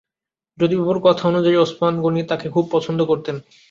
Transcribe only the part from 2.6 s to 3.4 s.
পছন্দ করতেন।